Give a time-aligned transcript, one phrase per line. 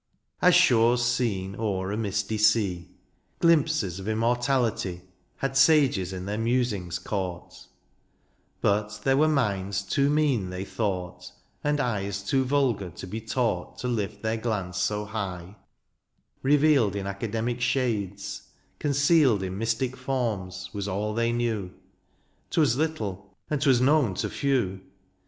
[0.41, 2.89] As shores seen o^er a misty sea.
[3.37, 5.03] Glimpses of immortality
[5.37, 7.59] Had sages in their musings caught; 96
[8.63, 11.31] DIONYSIUS, But there were minds too mean they thought,
[11.63, 15.55] And eyes too vulgar to be taught To lift their glance so high,—
[16.41, 18.47] revealed In academic shades—
[18.79, 21.75] concealed In mystic forms, was aU they knew;
[22.49, 24.81] 'Twas little, and 'twas known to few.